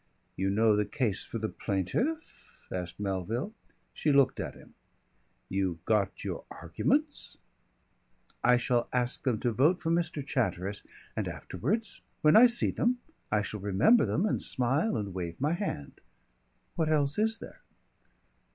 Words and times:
"You 0.35 0.49
know 0.49 0.75
the 0.75 0.83
case 0.83 1.23
for 1.23 1.37
the 1.37 1.47
plaintiff?" 1.47 2.57
asked 2.71 2.99
Melville. 2.99 3.53
She 3.93 4.11
looked 4.11 4.39
at 4.39 4.55
him. 4.55 4.73
"You've 5.47 5.85
got 5.85 6.23
your 6.23 6.43
arguments?" 6.49 7.37
"I 8.43 8.57
shall 8.57 8.89
ask 8.91 9.21
them 9.23 9.39
to 9.41 9.51
vote 9.51 9.79
for 9.79 9.91
Mr. 9.91 10.25
Chatteris, 10.25 10.81
and 11.15 11.27
afterwards 11.27 12.01
when 12.23 12.35
I 12.35 12.47
see 12.47 12.71
them 12.71 12.97
I 13.31 13.43
shall 13.43 13.59
remember 13.59 14.07
them 14.07 14.25
and 14.25 14.41
smile 14.41 14.97
and 14.97 15.13
wave 15.13 15.39
my 15.39 15.53
hand. 15.53 16.01
What 16.75 16.89
else 16.89 17.19
is 17.19 17.37
there?" 17.37 17.61